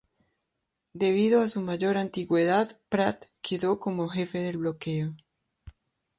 [0.93, 5.15] Debido a su mayor antigüedad, Prat quedó como jefe del bloqueo.